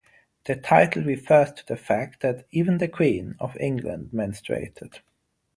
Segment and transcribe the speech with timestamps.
[0.45, 5.01] The title refers to the fact that "even the Queen" of England menstruated.